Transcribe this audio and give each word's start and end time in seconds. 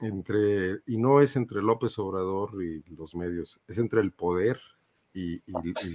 Entre, 0.00 0.80
y 0.86 0.98
no 0.98 1.20
es 1.20 1.36
entre 1.36 1.62
López 1.62 1.98
Obrador 1.98 2.62
y 2.62 2.82
los 2.94 3.14
medios, 3.14 3.60
es 3.68 3.78
entre 3.78 4.00
el 4.00 4.12
poder 4.12 4.60
y, 5.12 5.42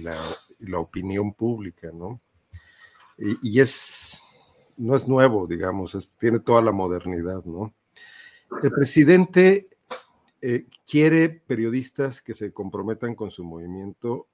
la, 0.02 0.78
opinión 0.78 1.32
pública, 1.32 1.90
¿no? 1.92 2.20
Y, 3.18 3.60
es, 3.60 4.22
no 4.76 4.94
es 4.94 5.08
nuevo, 5.08 5.46
digamos, 5.46 6.08
tiene 6.18 6.38
toda 6.40 6.60
la 6.62 6.72
modernidad, 6.72 7.44
¿no? 7.44 7.74
El 8.62 8.70
presidente 8.70 9.68
eh, 10.42 10.66
quiere 10.88 11.28
periodistas 11.30 12.20
que 12.20 12.34
se 12.34 12.52
comprometan 12.52 13.14
con 13.14 13.30
su 13.30 13.42
movimiento 13.42 14.28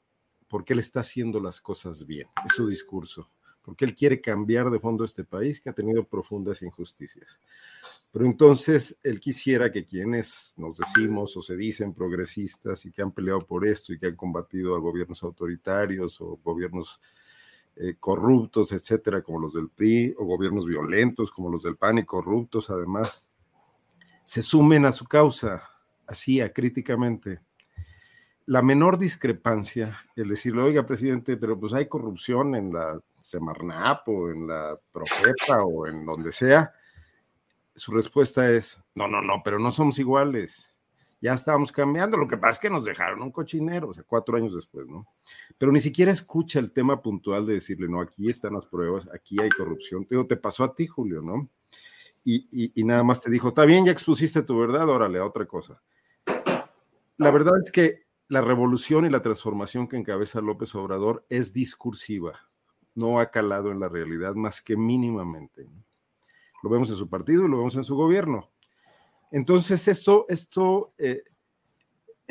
porque 0.49 0.75
él 0.75 0.81
está 0.81 1.01
haciendo 1.01 1.41
las 1.41 1.61
cosas 1.61 2.05
bien, 2.07 2.29
es 2.45 2.55
su 2.55 2.67
discurso 2.67 3.31
porque 3.63 3.85
él 3.85 3.95
quiere 3.95 4.21
cambiar 4.21 4.71
de 4.71 4.81
fondo 4.81 5.05
este 5.05 5.25
país 5.25 5.61
que 5.61 5.71
ha 5.71 5.73
tenido 5.73 6.05
profundas 6.05 6.63
injusticias. 6.63 7.41
Pero 8.11 8.27
entonces 8.27 8.99
él 9.03 9.21
quisiera 9.21 9.73
que 9.73 9.87
quienes 9.87 10.55
nos 10.57 10.77
decimos 10.77 11.37
o 11.37 11.43
se 11.43 11.57
dicen 11.57 11.95
progresistas 11.95 12.85
y 12.85 12.93
que 12.93 13.03
han 13.03 13.13
peleado 13.13 13.41
por 13.41 13.67
esto 13.67 13.93
y 13.93 13.99
que 13.99 14.07
han 14.07 14.17
combatido 14.17 14.75
a 14.75 14.81
gobiernos 14.81 15.23
autoritarios 15.23 16.21
o 16.21 16.39
gobiernos 16.43 17.01
eh, 17.77 17.95
corruptos, 17.99 18.73
etcétera, 18.73 19.23
como 19.23 19.41
los 19.41 19.55
del 19.55 19.71
PRI, 19.71 20.15
o 20.19 20.27
gobiernos 20.27 20.67
violentos 20.67 21.31
como 21.31 21.51
los 21.51 21.63
del 21.63 21.77
PAN 21.77 21.99
y 21.99 22.05
corruptos, 22.05 22.69
además, 22.69 23.25
se 24.25 24.43
sumen 24.43 24.85
a 24.85 24.93
su 24.93 25.07
causa, 25.07 25.63
así, 26.07 26.41
acríticamente 26.41 27.41
la 28.47 28.63
menor 28.63 28.99
discrepancia, 28.99 29.99
el 30.17 30.29
decirle, 30.29 30.63
oiga, 30.63 30.87
presidente, 30.87 31.37
pero 31.37 31.59
pues 31.59 31.73
hay 31.73 31.87
corrupción 31.87 32.55
en 32.55 32.73
la 32.73 33.01
Semarnap 33.23 34.09
o 34.09 34.31
en 34.31 34.47
la 34.47 34.79
Profeta 34.93 35.65
o 35.65 35.87
en 35.87 36.05
donde 36.05 36.33
sea, 36.33 36.73
su 37.75 37.93
respuesta 37.93 38.51
es, 38.51 38.83
no, 38.95 39.09
no, 39.09 39.23
no, 39.23 39.43
pero 39.45 39.59
no 39.59 39.73
somos 39.73 39.99
iguales. 39.99 40.75
Ya 41.21 41.35
estábamos 41.35 41.71
cambiando, 41.71 42.17
lo 42.17 42.27
que 42.27 42.37
pasa 42.37 42.51
es 42.51 42.59
que 42.59 42.71
nos 42.71 42.85
dejaron 42.85 43.23
un 43.23 43.31
cochinero, 43.31 43.91
o 43.91 43.95
sea, 43.95 44.03
cuatro 44.03 44.37
años 44.37 44.57
después, 44.57 44.89
¿no? 44.89 45.07
Pero 45.57 45.71
ni 45.71 45.81
siquiera 45.81 46.11
escucha 46.11 46.59
el 46.59 46.73
tema 46.73 47.01
puntual 47.01 47.47
de 47.47 47.55
decirle, 47.55 47.89
no, 47.89 48.01
aquí 48.01 48.29
están 48.29 48.55
las 48.55 48.67
pruebas, 48.67 49.09
aquí 49.15 49.41
hay 49.41 49.49
corrupción. 49.51 50.05
Te, 50.05 50.23
te 50.25 50.37
pasó 50.37 50.65
a 50.65 50.75
ti, 50.75 50.89
Julio, 50.89 51.23
¿no? 51.23 51.49
Y, 52.25 52.49
y, 52.51 52.73
y 52.75 52.85
nada 52.85 53.05
más 53.05 53.21
te 53.21 53.31
dijo, 53.31 53.49
está 53.49 53.65
bien, 53.65 53.85
ya 53.85 53.93
expusiste 53.93 54.43
tu 54.43 54.59
verdad, 54.59 54.89
órale, 54.89 55.21
a 55.21 55.25
otra 55.25 55.47
cosa. 55.47 55.81
La 57.19 57.31
verdad 57.31 57.55
es 57.61 57.71
que 57.71 58.03
la 58.27 58.41
revolución 58.41 59.07
y 59.07 59.11
la 59.11 59.23
transformación 59.23 59.87
que 59.87 59.97
encabeza 59.97 60.41
López 60.41 60.75
Obrador 60.75 61.25
es 61.29 61.53
discursiva, 61.53 62.49
no 62.95 63.21
ha 63.21 63.31
calado 63.31 63.71
en 63.71 63.81
la 63.81 63.89
realidad 63.89 64.35
más 64.35 64.61
que 64.61 64.77
mínimamente. 64.77 65.69
Lo 66.63 66.71
vemos 66.71 66.91
en 66.91 66.97
su 66.97 67.09
partido 67.09 67.47
y 67.47 67.49
lo 67.49 67.59
vemos 67.59 67.77
en 67.77 67.85
su 67.85 67.97
gobierno. 67.97 68.51
Entonces, 69.31 69.89
esto, 69.89 70.27
esto 70.29 70.93
eh, 70.99 71.23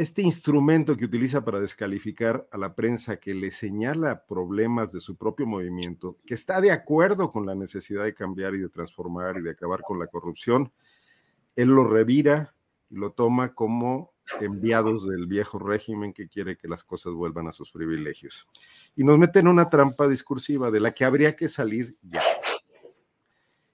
este 0.02 0.22
instrumento 0.22 0.98
que 0.98 1.06
utiliza 1.06 1.44
para 1.44 1.60
descalificar 1.60 2.48
a 2.52 2.58
la 2.58 2.74
prensa 2.74 3.18
que 3.18 3.34
le 3.34 3.52
señala 3.52 4.26
problemas 4.26 4.92
de 4.92 5.00
su 5.00 5.16
propio 5.16 5.46
movimiento, 5.46 6.18
que 6.26 6.34
está 6.34 6.62
de 6.62 6.72
acuerdo 6.72 7.30
con 7.30 7.46
la 7.46 7.56
necesidad 7.56 8.06
de 8.06 8.16
cambiar 8.16 8.56
y 8.56 8.60
de 8.60 8.70
transformar 8.70 9.38
y 9.38 9.42
de 9.42 9.52
acabar 9.52 9.82
con 9.82 10.00
la 10.00 10.08
corrupción, 10.08 10.72
él 11.56 11.70
lo 11.70 11.84
revira 11.84 12.56
y 12.90 12.96
lo 12.96 13.12
toma 13.12 13.54
como 13.54 14.14
enviados 14.40 15.08
del 15.08 15.28
viejo 15.28 15.60
régimen 15.60 16.14
que 16.14 16.28
quiere 16.28 16.58
que 16.58 16.68
las 16.68 16.84
cosas 16.84 17.14
vuelvan 17.14 17.48
a 17.48 17.52
sus 17.52 17.72
privilegios. 17.72 18.48
Y 18.96 19.04
nos 19.04 19.18
mete 19.18 19.40
en 19.40 19.48
una 19.48 19.70
trampa 19.70 20.08
discursiva 20.08 20.72
de 20.72 20.80
la 20.80 20.92
que 20.92 21.06
habría 21.06 21.36
que 21.36 21.48
salir 21.48 21.96
ya. 22.02 22.24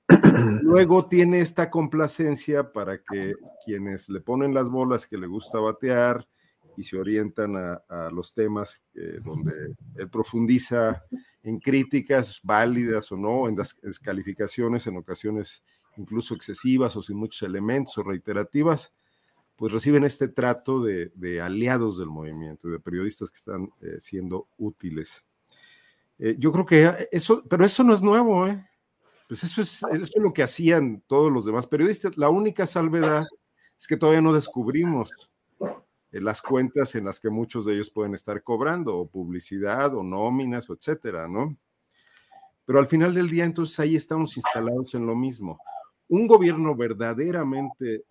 Luego 0.62 1.08
tiene 1.08 1.40
esta 1.40 1.70
complacencia 1.70 2.72
para 2.72 2.98
que 2.98 3.36
quienes 3.66 4.10
le 4.10 4.22
ponen 4.22 4.54
las 4.54 4.70
bolas 4.70 5.08
que 5.08 5.18
le 5.18 5.28
gusta 5.28 5.60
batear 5.60 6.28
y 6.78 6.84
se 6.84 6.98
orientan 6.98 7.56
a, 7.58 7.82
a 7.90 8.10
los 8.12 8.34
temas 8.34 8.80
eh, 8.94 9.20
donde 9.24 9.76
él 9.96 10.10
profundiza 10.10 11.04
en 11.44 11.60
críticas 11.60 12.40
válidas 12.44 13.12
o 13.12 13.18
no, 13.18 13.50
en 13.50 13.56
las 13.56 13.80
descalificaciones 13.82 14.86
en 14.86 14.98
ocasiones 14.98 15.64
incluso 15.98 16.36
excesivas 16.36 16.96
o 16.96 17.02
sin 17.02 17.18
muchos 17.18 17.42
elementos 17.42 17.98
o 17.98 18.04
reiterativas, 18.04 18.94
pues 19.58 19.74
reciben 19.74 20.04
este 20.04 20.28
trato 20.28 20.82
de, 20.82 21.12
de 21.16 21.42
aliados 21.42 21.98
del 21.98 22.10
movimiento, 22.10 22.70
de 22.70 22.80
periodistas 22.80 23.32
que 23.32 23.38
están 23.38 23.70
eh, 23.82 24.00
siendo 24.00 24.48
útiles. 24.58 25.26
Eh, 26.20 26.36
yo 26.38 26.52
creo 26.52 26.66
que 26.66 27.10
eso, 27.12 27.44
pero 27.50 27.66
eso 27.66 27.84
no 27.84 27.94
es 27.94 28.02
nuevo, 28.02 28.48
¿eh? 28.48 28.64
Pues 29.28 29.44
eso 29.44 29.62
es, 29.62 29.84
eso 29.84 30.12
es 30.16 30.24
lo 30.24 30.32
que 30.32 30.44
hacían 30.44 31.04
todos 31.08 31.32
los 31.32 31.46
demás 31.46 31.66
periodistas. 31.68 32.18
La 32.18 32.30
única 32.30 32.66
salvedad 32.68 33.26
es 33.78 33.88
que 33.88 33.98
todavía 33.98 34.22
no 34.22 34.32
descubrimos 34.32 35.12
eh, 35.60 36.22
las 36.22 36.42
cuentas 36.42 36.94
en 36.94 37.06
las 37.06 37.20
que 37.20 37.30
muchos 37.32 37.66
de 37.66 37.74
ellos 37.74 37.90
pueden 37.90 38.14
estar 38.14 38.44
cobrando, 38.44 38.96
o 38.96 39.10
publicidad, 39.10 39.94
o 39.96 40.04
nóminas, 40.04 40.70
o 40.70 40.74
etcétera, 40.76 41.28
¿no? 41.28 41.58
Pero 42.64 42.78
al 42.80 42.88
final 42.88 43.14
del 43.14 43.30
día, 43.30 43.44
entonces 43.44 43.80
ahí 43.80 43.96
estamos 43.96 44.38
instalados 44.38 44.94
en 44.94 45.08
lo 45.08 45.16
mismo. 45.16 45.60
Un 46.10 46.28
gobierno 46.28 46.76
verdaderamente 46.76 48.06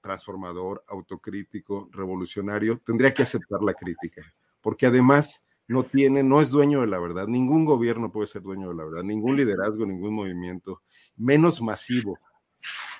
transformador, 0.00 0.84
autocrítico, 0.88 1.88
revolucionario, 1.92 2.80
tendría 2.84 3.12
que 3.12 3.22
aceptar 3.22 3.62
la 3.62 3.74
crítica, 3.74 4.22
porque 4.60 4.86
además 4.86 5.44
no 5.68 5.84
tiene, 5.84 6.22
no 6.22 6.40
es 6.40 6.50
dueño 6.50 6.80
de 6.80 6.88
la 6.88 6.98
verdad, 6.98 7.26
ningún 7.28 7.64
gobierno 7.64 8.10
puede 8.10 8.26
ser 8.26 8.42
dueño 8.42 8.70
de 8.70 8.74
la 8.74 8.84
verdad, 8.84 9.02
ningún 9.02 9.36
liderazgo, 9.36 9.86
ningún 9.86 10.14
movimiento, 10.14 10.82
menos 11.16 11.62
masivo. 11.62 12.18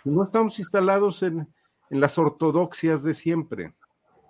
No 0.04 0.22
estamos 0.22 0.58
instalados 0.58 1.22
en, 1.22 1.48
en 1.90 2.00
las 2.00 2.16
ortodoxias 2.16 3.02
de 3.02 3.14
siempre. 3.14 3.74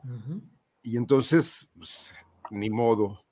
Uh 0.04 0.08
-huh. 0.08 0.40
Y 0.82 0.96
entonces, 0.96 1.70
pues, 1.76 2.14
ni 2.50 2.70
modo, 2.70 3.22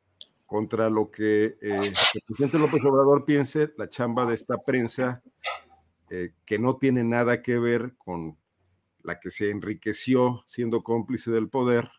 contra 0.49 0.89
lo 0.89 1.11
que 1.11 1.59
eh, 1.61 1.93
el 2.15 2.23
presidente 2.27 2.59
López 2.59 2.83
Obrador 2.83 3.25
piense, 3.25 3.73
la 3.77 3.89
chamba 3.89 4.25
de 4.25 4.35
esta 4.35 4.57
prensa, 4.59 5.23
eh, 6.11 6.33
que 6.47 6.59
no 6.59 6.77
tiene 6.77 7.05
nada 7.05 7.43
que 7.43 7.59
ver 7.59 7.95
con 7.99 8.37
la 9.03 9.21
que 9.21 9.31
se 9.31 9.51
enriqueció 9.51 10.43
siendo 10.47 10.83
cómplice 10.83 11.31
del 11.31 11.49
poder, 11.49 11.91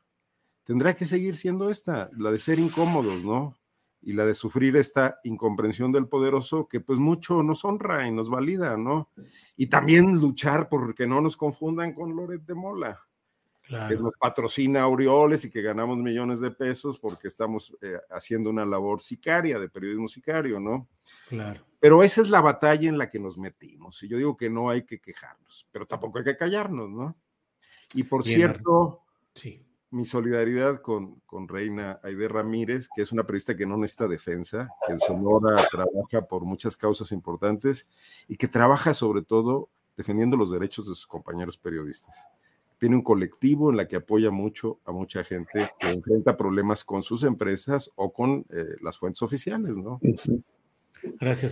tendrá 0.64 0.96
que 0.96 1.06
seguir 1.06 1.36
siendo 1.36 1.70
esta, 1.70 2.10
la 2.18 2.32
de 2.32 2.38
ser 2.38 2.60
incómodos, 2.60 3.24
¿no? 3.24 3.58
Y 4.02 4.14
la 4.14 4.26
de 4.26 4.34
sufrir 4.34 4.78
esta 4.78 5.20
incomprensión 5.24 5.92
del 5.92 6.08
poderoso 6.08 6.68
que 6.68 6.80
pues 6.80 7.00
mucho 7.00 7.44
nos 7.44 7.66
honra 7.66 8.08
y 8.08 8.12
nos 8.12 8.30
valida, 8.30 8.78
¿no? 8.78 9.10
Y 9.58 9.68
también 9.68 10.16
luchar 10.16 10.70
por 10.70 10.96
que 10.96 11.08
no 11.08 11.22
nos 11.22 11.36
confundan 11.36 11.94
con 11.94 12.16
Loret 12.16 12.46
de 12.46 12.54
Mola. 12.54 13.06
que 13.68 13.96
nos 13.96 14.14
patrocina 14.20 14.82
Aureoles 14.82 15.46
y 15.46 15.52
que 15.52 15.62
ganamos 15.62 15.98
millones 15.98 16.40
de 16.40 16.50
pesos 16.50 17.00
porque 17.00 17.28
estamos 17.28 17.76
eh, 17.82 18.00
haciendo 18.10 18.50
una 18.50 18.66
labor 18.66 19.02
sicaria, 19.02 19.60
de 19.60 19.70
periodismo 19.70 20.08
sicario, 20.08 20.60
¿no? 20.60 20.88
Claro. 21.28 21.69
Pero 21.80 22.04
esa 22.04 22.22
es 22.22 22.30
la 22.30 22.42
batalla 22.42 22.90
en 22.90 22.98
la 22.98 23.10
que 23.10 23.20
nos 23.20 23.38
metimos. 23.38 24.04
Y 24.04 24.10
yo 24.10 24.18
digo 24.18 24.36
que 24.36 24.50
no 24.50 24.70
hay 24.70 24.84
que 24.84 25.00
quejarnos, 25.00 25.68
pero 25.72 25.86
tampoco 25.86 26.20
hay 26.20 26.26
que 26.26 26.38
callarnos, 26.38 26.90
¿no? 26.90 27.16
Y 27.94 28.04
por 28.04 28.26
cierto, 28.26 29.02
sí. 29.34 29.66
mi 29.90 30.06
solidaridad 30.06 30.82
con, 30.82 31.22
con 31.22 31.48
Reina 31.48 32.00
Aide 32.04 32.28
Ramírez, 32.28 32.90
que 32.94 33.02
es 33.02 33.12
una 33.12 33.24
periodista 33.24 33.56
que 33.56 33.66
no 33.66 33.78
necesita 33.78 34.08
defensa, 34.08 34.70
que 34.86 34.94
en 34.94 35.00
Sonora 35.00 35.68
trabaja 35.72 36.28
por 36.28 36.44
muchas 36.44 36.78
causas 36.78 37.12
importantes 37.12 37.88
y 38.28 38.38
que 38.38 38.48
trabaja 38.48 38.94
sobre 38.94 39.24
todo 39.24 39.70
defendiendo 39.98 40.38
los 40.38 40.52
derechos 40.52 40.88
de 40.88 40.96
sus 40.96 41.08
compañeros 41.08 41.58
periodistas 41.58 42.28
tiene 42.80 42.96
un 42.96 43.04
colectivo 43.04 43.70
en 43.70 43.78
la 43.78 43.88
que 43.88 43.98
apoya 43.98 44.32
mucho 44.32 44.80
a 44.86 44.92
mucha 44.92 45.24
gente 45.24 45.70
que 45.80 45.90
enfrenta 45.90 46.38
problemas 46.38 46.84
con 46.84 47.04
sus 47.04 47.24
empresas 47.24 47.92
o 47.96 48.12
con 48.14 48.46
eh, 48.50 48.78
las 48.82 48.98
fuentes 48.98 49.22
oficiales, 49.22 49.78
¿no? 49.78 50.00
Gracias. 51.20 51.52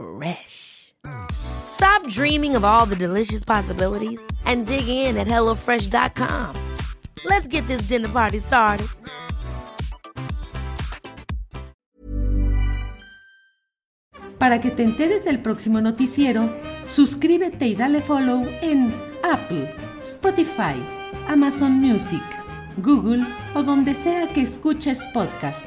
Fresh. 0.00 0.94
Stop 1.30 2.06
dreaming 2.08 2.56
of 2.56 2.64
all 2.64 2.86
the 2.86 2.96
delicious 2.96 3.44
possibilities 3.44 4.20
and 4.46 4.66
dig 4.66 4.88
in 4.88 5.18
at 5.18 5.26
HelloFresh.com. 5.26 6.56
Let's 7.26 7.46
get 7.46 7.66
this 7.66 7.82
dinner 7.82 8.08
party 8.08 8.38
started. 8.38 8.86
Para 14.38 14.58
que 14.62 14.70
te 14.70 14.82
enteres 14.82 15.24
del 15.24 15.42
próximo 15.42 15.82
noticiero, 15.82 16.48
suscríbete 16.84 17.66
y 17.66 17.74
dale 17.74 18.00
follow 18.00 18.46
en 18.62 18.90
Apple, 19.22 19.74
Spotify 20.02 20.76
Amazon 21.28 21.72
Music, 21.72 22.22
Google 22.78 23.24
o 23.54 23.62
donde 23.62 23.94
sea 23.94 24.32
que 24.32 24.40
escuches 24.40 25.02
podcast. 25.12 25.66